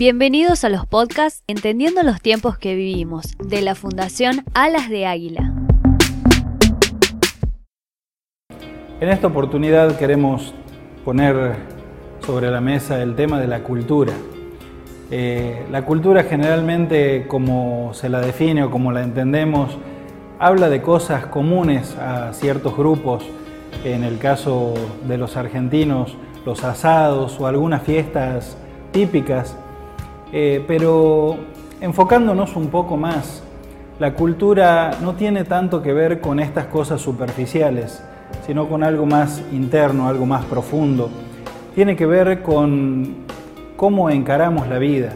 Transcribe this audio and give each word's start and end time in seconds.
Bienvenidos 0.00 0.64
a 0.64 0.70
los 0.70 0.86
podcasts 0.86 1.44
Entendiendo 1.46 2.02
los 2.02 2.22
tiempos 2.22 2.56
que 2.56 2.74
vivimos, 2.74 3.36
de 3.36 3.60
la 3.60 3.74
Fundación 3.74 4.46
Alas 4.54 4.88
de 4.88 5.04
Águila. 5.04 5.52
En 8.98 9.10
esta 9.10 9.26
oportunidad 9.26 9.98
queremos 9.98 10.54
poner 11.04 11.54
sobre 12.24 12.50
la 12.50 12.62
mesa 12.62 13.02
el 13.02 13.14
tema 13.14 13.38
de 13.38 13.46
la 13.46 13.62
cultura. 13.62 14.14
Eh, 15.10 15.66
la 15.70 15.84
cultura 15.84 16.22
generalmente, 16.22 17.26
como 17.28 17.92
se 17.92 18.08
la 18.08 18.22
define 18.22 18.62
o 18.62 18.70
como 18.70 18.92
la 18.92 19.02
entendemos, 19.02 19.76
habla 20.38 20.70
de 20.70 20.80
cosas 20.80 21.26
comunes 21.26 21.94
a 21.96 22.32
ciertos 22.32 22.74
grupos, 22.74 23.22
en 23.84 24.04
el 24.04 24.18
caso 24.18 24.72
de 25.06 25.18
los 25.18 25.36
argentinos, 25.36 26.16
los 26.46 26.64
asados 26.64 27.38
o 27.38 27.46
algunas 27.46 27.82
fiestas 27.82 28.56
típicas, 28.92 29.58
eh, 30.32 30.64
pero 30.66 31.36
enfocándonos 31.80 32.56
un 32.56 32.68
poco 32.68 32.96
más, 32.96 33.42
la 33.98 34.14
cultura 34.14 34.92
no 35.02 35.14
tiene 35.14 35.44
tanto 35.44 35.82
que 35.82 35.92
ver 35.92 36.20
con 36.20 36.40
estas 36.40 36.66
cosas 36.66 37.00
superficiales, 37.00 38.02
sino 38.46 38.68
con 38.68 38.82
algo 38.82 39.06
más 39.06 39.42
interno, 39.52 40.08
algo 40.08 40.26
más 40.26 40.44
profundo. 40.44 41.10
Tiene 41.74 41.96
que 41.96 42.06
ver 42.06 42.42
con 42.42 43.14
cómo 43.76 44.10
encaramos 44.10 44.68
la 44.68 44.78
vida, 44.78 45.14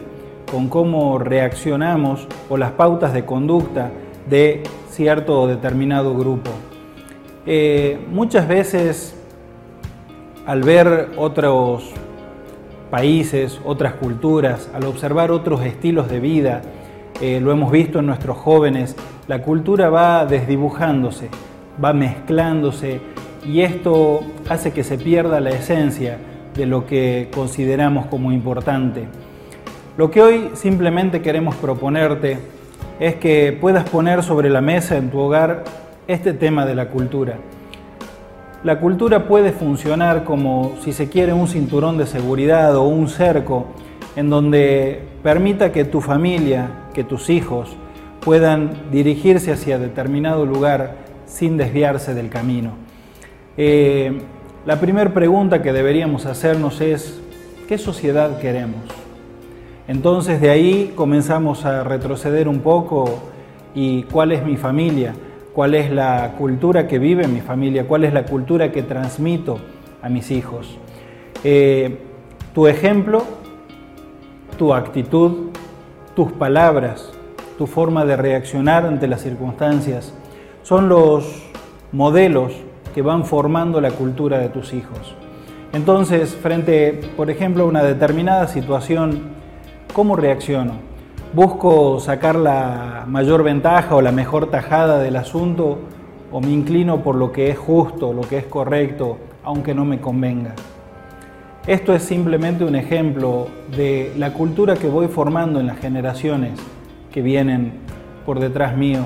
con 0.51 0.69
cómo 0.69 1.17
reaccionamos 1.17 2.27
o 2.49 2.57
las 2.57 2.71
pautas 2.71 3.13
de 3.13 3.25
conducta 3.25 3.91
de 4.29 4.63
cierto 4.89 5.41
o 5.41 5.47
determinado 5.47 6.15
grupo. 6.15 6.51
Eh, 7.45 7.99
muchas 8.11 8.47
veces 8.47 9.15
al 10.45 10.63
ver 10.63 11.09
otros 11.17 11.91
países, 12.89 13.59
otras 13.65 13.93
culturas, 13.93 14.69
al 14.73 14.85
observar 14.85 15.31
otros 15.31 15.63
estilos 15.63 16.09
de 16.09 16.19
vida, 16.19 16.61
eh, 17.21 17.39
lo 17.41 17.51
hemos 17.51 17.71
visto 17.71 17.99
en 17.99 18.05
nuestros 18.05 18.37
jóvenes, 18.37 18.95
la 19.27 19.41
cultura 19.41 19.89
va 19.89 20.25
desdibujándose, 20.25 21.29
va 21.83 21.93
mezclándose 21.93 22.99
y 23.45 23.61
esto 23.61 24.21
hace 24.49 24.73
que 24.73 24.83
se 24.83 24.97
pierda 24.97 25.39
la 25.39 25.51
esencia 25.51 26.17
de 26.55 26.65
lo 26.65 26.85
que 26.85 27.29
consideramos 27.33 28.07
como 28.07 28.31
importante. 28.31 29.05
Lo 29.97 30.11
que 30.11 30.21
hoy 30.21 30.49
simplemente 30.55 31.21
queremos 31.21 31.55
proponerte 31.55 32.37
es 32.99 33.15
que 33.15 33.57
puedas 33.59 33.89
poner 33.89 34.23
sobre 34.23 34.49
la 34.49 34.61
mesa 34.61 34.97
en 34.97 35.09
tu 35.09 35.19
hogar 35.19 35.63
este 36.07 36.33
tema 36.33 36.65
de 36.65 36.75
la 36.75 36.89
cultura. 36.89 37.37
La 38.65 38.79
cultura 38.79 39.27
puede 39.27 39.51
funcionar 39.51 40.23
como, 40.23 40.73
si 40.81 40.91
se 40.91 41.07
quiere, 41.07 41.33
un 41.33 41.47
cinturón 41.47 41.99
de 41.99 42.07
seguridad 42.07 42.75
o 42.75 42.85
un 42.85 43.09
cerco 43.09 43.67
en 44.15 44.31
donde 44.31 45.03
permita 45.21 45.71
que 45.71 45.85
tu 45.85 46.01
familia, 46.01 46.71
que 46.91 47.03
tus 47.03 47.29
hijos 47.29 47.77
puedan 48.21 48.89
dirigirse 48.91 49.51
hacia 49.51 49.77
determinado 49.77 50.47
lugar 50.47 50.95
sin 51.27 51.57
desviarse 51.57 52.15
del 52.15 52.29
camino. 52.29 52.71
Eh, 53.55 54.21
la 54.65 54.79
primera 54.79 55.13
pregunta 55.13 55.61
que 55.61 55.71
deberíamos 55.71 56.25
hacernos 56.25 56.81
es, 56.81 57.21
¿qué 57.67 57.77
sociedad 57.77 58.39
queremos? 58.39 58.81
Entonces 59.87 60.41
de 60.41 60.49
ahí 60.49 60.91
comenzamos 60.95 61.65
a 61.65 61.83
retroceder 61.83 62.47
un 62.47 62.61
poco 62.61 63.19
y 63.75 64.01
cuál 64.05 64.31
es 64.31 64.43
mi 64.43 64.57
familia, 64.57 65.13
cuál 65.55 65.73
es 65.73 65.89
la 65.89 66.33
cultura 66.37 66.85
que 66.85 66.99
vive 66.99 67.29
mi 67.29 67.39
familia, 67.39 67.87
cuál 67.87 68.03
es 68.03 68.13
la 68.13 68.25
cultura 68.25 68.73
que 68.73 68.83
transmito 68.83 69.57
a 70.01 70.09
mis 70.09 70.29
hijos. 70.29 70.77
Eh, 71.45 71.97
tu 72.53 72.67
ejemplo, 72.67 73.23
tu 74.57 74.73
actitud, 74.73 75.51
tus 76.13 76.33
palabras, 76.33 77.13
tu 77.57 77.67
forma 77.67 78.03
de 78.03 78.17
reaccionar 78.17 78.85
ante 78.85 79.07
las 79.07 79.21
circunstancias 79.21 80.13
son 80.61 80.89
los 80.89 81.43
modelos 81.93 82.51
que 82.93 83.01
van 83.01 83.23
formando 83.23 83.79
la 83.79 83.91
cultura 83.91 84.39
de 84.39 84.49
tus 84.49 84.73
hijos. 84.73 85.15
Entonces, 85.71 86.35
frente, 86.35 86.99
por 87.15 87.29
ejemplo, 87.29 87.63
a 87.63 87.67
una 87.67 87.83
determinada 87.83 88.47
situación, 88.47 89.21
¿cómo 89.93 90.17
reacciono? 90.17 90.94
¿Busco 91.35 91.99
sacar 91.99 92.37
la 92.37 93.03
mayor 93.09 93.43
ventaja 93.43 93.93
o 93.97 94.01
la 94.01 94.13
mejor 94.13 94.49
tajada 94.49 94.99
del 94.99 95.17
asunto 95.17 95.79
o 96.31 96.39
me 96.39 96.49
inclino 96.49 97.03
por 97.03 97.15
lo 97.15 97.33
que 97.33 97.49
es 97.49 97.57
justo, 97.57 98.13
lo 98.13 98.21
que 98.21 98.37
es 98.37 98.45
correcto, 98.45 99.17
aunque 99.43 99.73
no 99.73 99.83
me 99.83 99.99
convenga? 99.99 100.53
Esto 101.67 101.93
es 101.93 102.03
simplemente 102.03 102.63
un 102.63 102.77
ejemplo 102.77 103.49
de 103.75 104.13
la 104.17 104.31
cultura 104.31 104.75
que 104.75 104.87
voy 104.87 105.09
formando 105.09 105.59
en 105.59 105.67
las 105.67 105.77
generaciones 105.77 106.57
que 107.11 107.21
vienen 107.21 107.73
por 108.25 108.39
detrás 108.39 108.77
mío 108.77 109.01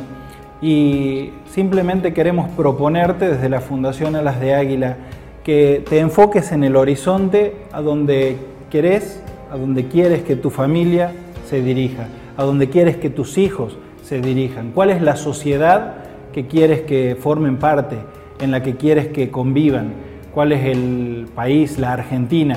y 0.62 1.32
simplemente 1.50 2.14
queremos 2.14 2.48
proponerte 2.52 3.28
desde 3.28 3.50
la 3.50 3.60
Fundación 3.60 4.16
Alas 4.16 4.40
de 4.40 4.54
Águila 4.54 4.98
que 5.44 5.84
te 5.90 5.98
enfoques 5.98 6.52
en 6.52 6.64
el 6.64 6.76
horizonte 6.76 7.56
a 7.72 7.82
donde 7.82 8.38
querés, 8.70 9.24
a 9.52 9.58
donde 9.58 9.88
quieres 9.88 10.22
que 10.22 10.36
tu 10.36 10.52
familia 10.52 11.12
se 11.50 11.64
dirija, 11.64 12.08
a 12.40 12.44
donde 12.46 12.70
quieres 12.70 12.96
que 12.96 13.10
tus 13.10 13.38
hijos 13.38 13.78
se 14.02 14.22
dirijan, 14.22 14.72
cuál 14.72 14.92
es 14.92 15.02
la 15.02 15.18
sociedad 15.18 15.96
que 16.32 16.48
quieres 16.48 16.84
que 16.84 17.18
formen 17.20 17.58
parte, 17.58 17.98
en 18.40 18.52
la 18.52 18.64
que 18.64 18.78
quieres 18.78 19.10
que 19.10 19.30
convivan, 19.30 19.92
cuál 20.34 20.54
es 20.54 20.64
el 20.64 21.28
país, 21.36 21.78
la 21.78 21.92
Argentina 21.92 22.56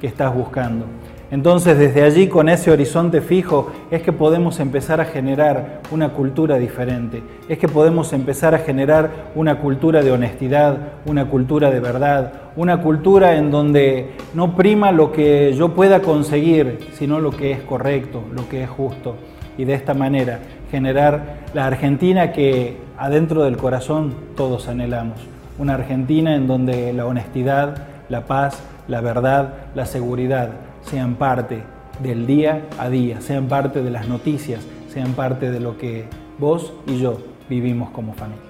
que 0.00 0.06
estás 0.06 0.32
buscando. 0.32 0.84
Entonces 1.32 1.76
desde 1.76 2.04
allí, 2.04 2.28
con 2.28 2.48
ese 2.48 2.70
horizonte 2.70 3.20
fijo, 3.20 3.72
es 3.90 4.02
que 4.02 4.12
podemos 4.12 4.60
empezar 4.60 5.00
a 5.00 5.04
generar 5.04 5.80
una 5.90 6.10
cultura 6.10 6.56
diferente, 6.56 7.20
es 7.48 7.58
que 7.58 7.66
podemos 7.66 8.12
empezar 8.12 8.54
a 8.54 8.60
generar 8.60 9.32
una 9.34 9.58
cultura 9.58 10.00
de 10.00 10.12
honestidad, 10.12 10.92
una 11.06 11.28
cultura 11.28 11.72
de 11.72 11.80
verdad, 11.80 12.47
una 12.58 12.82
cultura 12.82 13.36
en 13.36 13.52
donde 13.52 14.10
no 14.34 14.56
prima 14.56 14.90
lo 14.90 15.12
que 15.12 15.54
yo 15.54 15.74
pueda 15.74 16.02
conseguir, 16.02 16.88
sino 16.92 17.20
lo 17.20 17.30
que 17.30 17.52
es 17.52 17.60
correcto, 17.60 18.24
lo 18.34 18.48
que 18.48 18.64
es 18.64 18.68
justo. 18.68 19.14
Y 19.56 19.64
de 19.64 19.74
esta 19.74 19.94
manera 19.94 20.40
generar 20.68 21.44
la 21.54 21.66
Argentina 21.66 22.32
que 22.32 22.76
adentro 22.96 23.44
del 23.44 23.56
corazón 23.56 24.12
todos 24.36 24.66
anhelamos. 24.66 25.20
Una 25.56 25.74
Argentina 25.74 26.34
en 26.34 26.48
donde 26.48 26.92
la 26.92 27.06
honestidad, 27.06 27.86
la 28.08 28.26
paz, 28.26 28.60
la 28.88 29.00
verdad, 29.02 29.54
la 29.76 29.86
seguridad 29.86 30.50
sean 30.82 31.14
parte 31.14 31.62
del 32.02 32.26
día 32.26 32.62
a 32.76 32.88
día, 32.88 33.20
sean 33.20 33.46
parte 33.46 33.84
de 33.84 33.90
las 33.92 34.08
noticias, 34.08 34.66
sean 34.88 35.12
parte 35.12 35.52
de 35.52 35.60
lo 35.60 35.78
que 35.78 36.06
vos 36.40 36.72
y 36.88 36.98
yo 36.98 37.18
vivimos 37.48 37.90
como 37.90 38.14
familia. 38.14 38.47